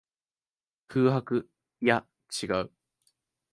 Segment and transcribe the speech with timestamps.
[0.87, 1.47] 空白。
[1.81, 2.07] いや、
[2.41, 2.71] 違う。